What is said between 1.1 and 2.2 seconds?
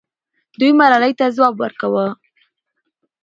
ته ځواب ورکاوه.